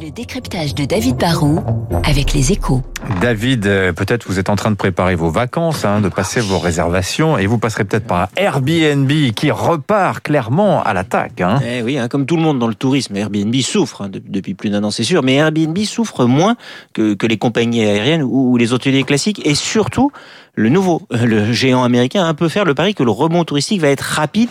Le 0.00 0.10
décryptage 0.10 0.74
de 0.74 0.84
David 0.84 1.16
Barrault 1.16 1.64
avec 2.04 2.32
les 2.32 2.52
échos. 2.52 2.82
David, 3.20 3.66
euh, 3.66 3.92
peut-être 3.92 4.26
vous 4.28 4.38
êtes 4.38 4.48
en 4.48 4.56
train 4.56 4.70
de 4.70 4.76
préparer 4.76 5.16
vos 5.16 5.30
vacances, 5.30 5.84
hein, 5.84 6.00
de 6.00 6.08
passer 6.08 6.40
vos 6.40 6.58
réservations, 6.58 7.36
et 7.36 7.46
vous 7.46 7.58
passerez 7.58 7.84
peut-être 7.84 8.06
par 8.06 8.28
Airbnb 8.36 9.10
qui 9.34 9.50
repart 9.50 10.22
clairement 10.22 10.82
à 10.82 10.94
l'attaque. 10.94 11.40
Hein. 11.40 11.60
Eh 11.66 11.82
oui, 11.82 11.98
hein, 11.98 12.08
comme 12.08 12.24
tout 12.24 12.36
le 12.36 12.42
monde 12.42 12.58
dans 12.58 12.68
le 12.68 12.74
tourisme, 12.74 13.16
Airbnb 13.16 13.54
souffre 13.56 14.02
hein, 14.02 14.10
depuis 14.10 14.54
plus 14.54 14.70
d'un 14.70 14.84
an, 14.84 14.90
c'est 14.90 15.04
sûr, 15.04 15.22
mais 15.22 15.34
Airbnb 15.34 15.76
souffre 15.80 16.24
moins 16.24 16.56
que, 16.94 17.14
que 17.14 17.26
les 17.26 17.36
compagnies 17.36 17.84
aériennes 17.84 18.22
ou, 18.22 18.52
ou 18.52 18.56
les 18.56 18.72
hôteliers 18.72 19.02
classiques, 19.02 19.44
et 19.44 19.56
surtout 19.56 20.12
le 20.54 20.68
nouveau, 20.68 21.02
le 21.10 21.52
géant 21.52 21.82
américain, 21.82 22.24
un 22.24 22.34
peu 22.34 22.48
faire 22.48 22.64
le 22.64 22.74
pari 22.74 22.94
que 22.94 23.02
le 23.02 23.10
rebond 23.10 23.44
touristique 23.44 23.80
va 23.80 23.88
être 23.88 24.02
rapide, 24.02 24.48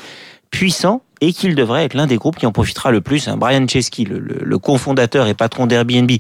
puissant 0.52 1.02
et 1.22 1.34
qu'il 1.34 1.56
devrait 1.56 1.86
être 1.86 1.94
l'un 1.94 2.08
des 2.08 2.18
groupes 2.18 2.38
qui 2.38 2.46
en 2.46 2.52
profitera 2.52 2.92
le 2.92 3.02
plus. 3.02 3.28
Brian 3.30 3.68
Chesky, 3.68 4.06
le, 4.06 4.20
le, 4.20 4.40
le 4.44 4.58
cofondateur 4.58 5.28
et 5.28 5.34
patron 5.34 5.68
d'Airbnb, 5.68 6.12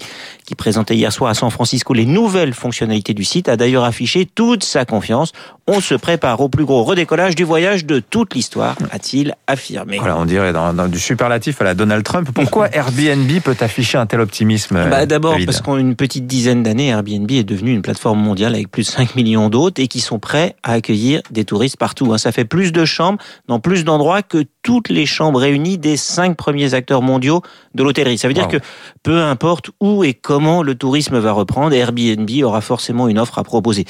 qui 0.46 0.56
présentait 0.56 0.96
hier 0.96 1.12
soir 1.12 1.30
à 1.32 1.34
San 1.34 1.50
Francisco 1.50 1.94
les 1.94 2.06
nouvelles 2.06 2.54
fonctionnalités 2.54 3.14
du 3.14 3.24
site, 3.24 3.50
a 3.50 3.58
d'ailleurs 3.58 3.84
affiché 3.84 4.26
toute 4.26 4.64
sa 4.64 4.86
confiance. 4.86 5.32
On 5.68 5.82
se 5.82 5.94
prépare 5.94 6.42
au 6.42 6.50
plus 6.50 6.66
gros 6.66 6.84
redécollage 6.84 7.36
du 7.36 7.44
voyage 7.44 7.86
de 7.86 8.00
toute 8.00 8.34
l'histoire, 8.34 8.76
a-t-il 8.92 9.36
affirmé. 9.46 9.98
Voilà, 10.00 10.18
on 10.18 10.26
dirait 10.26 10.52
dans, 10.52 10.74
dans, 10.74 10.88
du 10.88 11.00
superlatif 11.00 11.62
à 11.62 11.64
la 11.64 11.74
Donald 11.76 12.04
Trump. 12.04 12.30
Pourquoi 12.34 12.70
Airbnb 12.76 13.30
peut 13.44 13.56
afficher 13.60 13.98
un 13.98 14.06
tel 14.06 14.20
optimisme 14.20 14.90
bah, 14.90 15.06
D'abord 15.06 15.38
parce 15.46 15.62
qu'en 15.62 15.78
une 15.78 15.96
petite 15.96 16.26
dizaine 16.26 16.64
d'années, 16.64 16.88
Airbnb 16.88 17.30
est 17.32 17.44
devenu 17.44 17.74
une 17.74 17.82
plateforme 17.82 18.20
mondiale 18.20 18.56
avec 18.56 18.72
plus 18.72 18.84
de 18.84 18.92
5 18.92 19.16
millions 19.16 19.50
d'hôtes 19.50 19.80
et 19.80 19.88
qui 19.88 20.00
sont 20.00 20.20
prêts 20.20 20.56
à 20.64 20.74
accueillir 20.74 21.22
des 21.30 21.46
touristes 21.46 21.78
partout. 21.78 22.18
Ça 22.18 22.32
fait 22.32 22.46
plus 22.46 22.72
de 22.72 22.86
chambres 22.86 23.20
dans 23.48 23.60
plus 23.60 23.84
d'endroits 23.84 24.24
que 24.24 24.46
toutes 24.70 24.90
les 24.90 25.08
chambres 25.08 25.40
réunies 25.40 25.80
des 25.80 25.98
cinq 25.98 26.38
premiers 26.38 26.76
acteurs 26.76 27.02
mondiaux 27.02 27.42
de 27.74 27.82
l'hôtellerie. 27.82 28.20
Ça 28.20 28.28
veut 28.28 28.36
dire 28.36 28.44
wow. 28.44 28.52
que 28.52 28.58
peu 29.02 29.24
importe 29.24 29.72
où 29.80 30.04
et 30.04 30.14
comment 30.14 30.62
le 30.62 30.76
tourisme 30.76 31.18
va 31.18 31.32
reprendre, 31.32 31.74
Airbnb 31.74 32.30
aura 32.44 32.62
forcément 32.62 33.08
une 33.08 33.18
offre 33.18 33.40
à 33.40 33.44
proposer. 33.44 33.86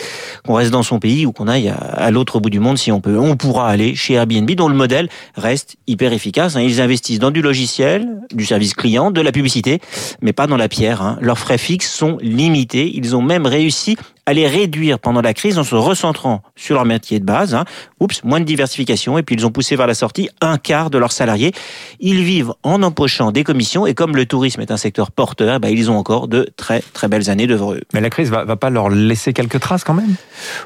Qu'on 0.47 0.53
reste 0.53 0.71
dans 0.71 0.81
son 0.81 0.99
pays 0.99 1.25
ou 1.25 1.33
qu'on 1.33 1.49
aille 1.49 1.67
à 1.67 2.11
l'autre 2.11 2.39
bout 2.39 2.49
du 2.49 2.61
monde 2.61 2.77
si 2.77 2.93
on 2.93 3.01
peut, 3.01 3.19
on 3.19 3.35
pourra 3.35 3.67
aller 3.67 3.93
chez 3.93 4.13
Airbnb 4.13 4.49
dont 4.51 4.69
le 4.69 4.73
modèle 4.73 5.09
reste 5.35 5.75
hyper 5.85 6.13
efficace. 6.13 6.55
Ils 6.57 6.79
investissent 6.79 7.19
dans 7.19 7.31
du 7.31 7.41
logiciel, 7.41 8.07
du 8.33 8.45
service 8.45 8.73
client, 8.73 9.11
de 9.11 9.19
la 9.19 9.33
publicité, 9.33 9.81
mais 10.21 10.31
pas 10.31 10.47
dans 10.47 10.55
la 10.55 10.69
pierre. 10.69 11.17
Leurs 11.19 11.39
frais 11.39 11.57
fixes 11.57 11.91
sont 11.91 12.17
limités. 12.21 12.89
Ils 12.95 13.17
ont 13.17 13.21
même 13.21 13.45
réussi 13.45 13.97
à 14.29 14.33
les 14.33 14.45
réduire 14.45 14.99
pendant 14.99 15.21
la 15.21 15.33
crise 15.33 15.57
en 15.57 15.63
se 15.63 15.73
recentrant 15.73 16.43
sur 16.55 16.75
leur 16.75 16.85
métier 16.85 17.19
de 17.19 17.25
base. 17.25 17.55
Hein. 17.55 17.65
Oups, 17.99 18.23
moins 18.23 18.39
de 18.39 18.45
diversification. 18.45 19.17
Et 19.17 19.23
puis 19.23 19.35
ils 19.35 19.43
ont 19.43 19.49
poussé 19.49 19.75
vers 19.75 19.87
la 19.87 19.95
sortie 19.95 20.29
un 20.39 20.59
quart 20.59 20.91
de 20.91 20.99
leurs 20.99 21.11
salariés. 21.11 21.51
Ils 21.99 22.21
vivent 22.23 22.53
en 22.61 22.83
empochant 22.83 23.31
des 23.31 23.43
commissions. 23.43 23.87
Et 23.87 23.95
comme 23.95 24.15
le 24.15 24.27
tourisme 24.27 24.61
est 24.61 24.69
un 24.69 24.77
secteur 24.77 25.09
porteur, 25.09 25.59
bah, 25.59 25.71
ils 25.71 25.89
ont 25.89 25.97
encore 25.97 26.27
de 26.27 26.47
très 26.57 26.83
très 26.93 27.07
belles 27.07 27.31
années 27.31 27.47
devant 27.47 27.73
eux. 27.73 27.81
Mais 27.95 28.01
la 28.01 28.11
crise 28.11 28.29
va, 28.29 28.43
va 28.45 28.55
pas 28.55 28.69
leur 28.69 28.89
laisser 28.89 29.33
quelques 29.33 29.59
traces 29.59 29.83
quand 29.83 29.95
même? 29.95 30.13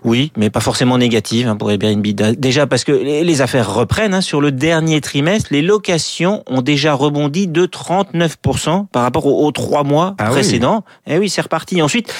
Oui, 0.04 0.34
mais 0.36 0.50
pas 0.50 0.60
forcément 0.60 0.98
négatives 0.98 1.48
hein, 1.48 1.56
pour 1.56 1.72
Airbnb. 1.72 2.06
Déjà 2.06 2.68
parce 2.68 2.84
que 2.84 2.92
les 2.92 3.42
affaires 3.42 3.74
reprennent. 3.74 4.14
Hein. 4.14 4.20
Sur 4.20 4.42
le 4.42 4.52
dernier 4.52 5.00
trimestre, 5.00 5.48
les 5.52 5.62
locations 5.62 6.44
ont 6.48 6.62
déjà 6.62 6.96
rebondi 6.96 7.48
de 7.48 7.66
39% 7.66 8.88
par 8.88 9.04
rapport 9.04 9.26
aux, 9.26 9.48
aux 9.48 9.52
trois 9.54 9.86
mois 9.86 10.16
ah 10.18 10.32
précédents. 10.32 10.84
Oui. 11.08 11.14
Eh 11.14 11.18
oui, 11.18 11.30
c'est 11.30 11.42
reparti. 11.42 11.82
Ensuite, 11.82 12.14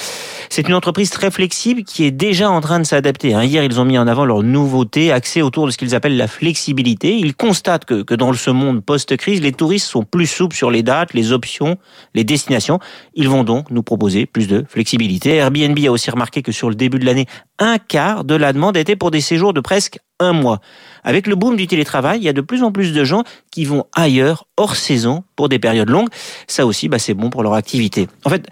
c'est 0.48 0.68
une 0.68 0.74
entreprise 0.74 1.10
très 1.10 1.30
flexible 1.30 1.84
qui 1.84 2.04
est 2.04 2.10
déjà 2.10 2.50
en 2.50 2.60
train 2.60 2.78
de 2.78 2.84
s'adapter. 2.84 3.30
Hier, 3.30 3.64
ils 3.64 3.80
ont 3.80 3.84
mis 3.84 3.98
en 3.98 4.06
avant 4.06 4.24
leur 4.24 4.42
nouveauté 4.42 5.12
axée 5.12 5.42
autour 5.42 5.66
de 5.66 5.70
ce 5.70 5.78
qu'ils 5.78 5.94
appellent 5.94 6.16
la 6.16 6.28
flexibilité. 6.28 7.16
Ils 7.16 7.34
constatent 7.34 7.84
que, 7.84 8.02
que 8.02 8.14
dans 8.14 8.32
ce 8.32 8.50
monde 8.50 8.84
post-crise, 8.84 9.40
les 9.40 9.52
touristes 9.52 9.86
sont 9.86 10.02
plus 10.02 10.26
souples 10.26 10.56
sur 10.56 10.70
les 10.70 10.82
dates, 10.82 11.14
les 11.14 11.32
options, 11.32 11.76
les 12.14 12.24
destinations. 12.24 12.78
Ils 13.14 13.28
vont 13.28 13.44
donc 13.44 13.70
nous 13.70 13.82
proposer 13.82 14.26
plus 14.26 14.48
de 14.48 14.64
flexibilité. 14.68 15.36
Airbnb 15.36 15.78
a 15.86 15.90
aussi 15.90 16.10
remarqué 16.10 16.42
que 16.42 16.52
sur 16.52 16.68
le 16.68 16.74
début 16.74 16.98
de 16.98 17.06
l'année, 17.06 17.26
un 17.58 17.78
quart 17.78 18.24
de 18.24 18.34
la 18.34 18.52
demande 18.52 18.76
était 18.76 18.96
pour 18.96 19.10
des 19.10 19.20
séjours 19.20 19.52
de 19.52 19.60
presque 19.60 19.98
un 20.20 20.32
mois. 20.32 20.60
Avec 21.02 21.26
le 21.26 21.34
boom 21.34 21.56
du 21.56 21.66
télétravail, 21.66 22.18
il 22.18 22.24
y 22.24 22.28
a 22.28 22.32
de 22.32 22.40
plus 22.40 22.62
en 22.62 22.72
plus 22.72 22.92
de 22.92 23.04
gens 23.04 23.24
qui 23.50 23.64
vont 23.64 23.84
ailleurs, 23.94 24.46
hors 24.56 24.76
saison, 24.76 25.24
pour 25.36 25.48
des 25.48 25.58
périodes 25.58 25.90
longues. 25.90 26.08
Ça 26.46 26.66
aussi, 26.66 26.88
bah, 26.88 26.98
c'est 26.98 27.14
bon 27.14 27.30
pour 27.30 27.42
leur 27.42 27.54
activité. 27.54 28.08
En 28.24 28.30
fait, 28.30 28.48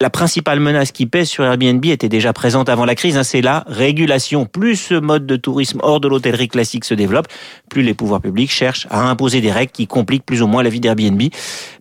la 0.00 0.10
principale 0.10 0.58
menace 0.58 0.90
qui 0.92 1.06
pèse 1.06 1.28
sur 1.28 1.44
Airbnb 1.44 1.84
était 1.86 2.08
déjà 2.08 2.32
présente 2.32 2.68
avant 2.68 2.84
la 2.84 2.94
crise, 2.94 3.16
hein, 3.16 3.22
c'est 3.22 3.40
la 3.40 3.64
régulation. 3.68 4.44
Plus 4.44 4.76
ce 4.76 4.94
mode 4.94 5.24
de 5.24 5.36
tourisme 5.36 5.78
hors 5.82 6.00
de 6.00 6.08
l'hôtellerie 6.08 6.48
classique 6.48 6.84
se 6.84 6.94
développe, 6.94 7.28
plus 7.70 7.82
les 7.82 7.94
pouvoirs 7.94 8.20
publics 8.20 8.50
cherchent 8.50 8.88
à 8.90 9.08
imposer 9.08 9.40
des 9.40 9.52
règles 9.52 9.70
qui 9.72 9.86
compliquent 9.86 10.26
plus 10.26 10.42
ou 10.42 10.48
moins 10.48 10.62
la 10.62 10.70
vie 10.70 10.80
d'Airbnb. 10.80 11.22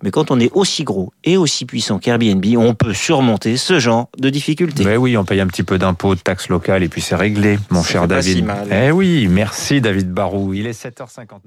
Mais 0.03 0.12
quand 0.12 0.29
on 0.29 0.40
est 0.40 0.51
aussi 0.53 0.84
gros 0.84 1.12
et 1.24 1.38
aussi 1.38 1.66
puissant 1.66 1.97
qu'Airbnb, 1.97 2.46
on 2.57 2.75
peut 2.75 2.94
surmonter 2.94 3.57
ce 3.57 3.79
genre 3.79 4.09
de 4.19 4.30
difficultés. 4.30 4.85
Mais 4.85 4.95
oui, 4.95 5.18
on 5.18 5.25
paye 5.25 5.41
un 5.41 5.47
petit 5.47 5.63
peu 5.63 5.80
d'impôts, 5.80 6.13
de 6.13 6.22
taxes 6.22 6.50
locales 6.50 6.84
et 6.84 6.90
puis 6.90 7.01
c'est 7.01 7.16
réglé, 7.16 7.57
mon 7.72 7.81
cher 7.81 8.07
David. 8.07 8.38
Si 8.38 8.44
mal. 8.44 8.68
Eh 8.72 8.91
oui, 8.91 9.28
merci 9.28 9.81
David 9.81 10.12
Barou. 10.12 10.53
Il 10.53 10.68
est 10.68 10.80
7h59. 10.80 11.40